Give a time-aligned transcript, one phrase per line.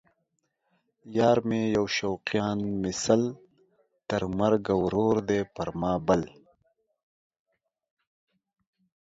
[1.17, 3.21] یار مې یو شوقیان مې سل
[3.67, 6.21] ـ تر مرګه ورور دی پر ما بل